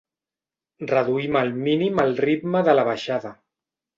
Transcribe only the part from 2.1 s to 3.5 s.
ritme de la baixada.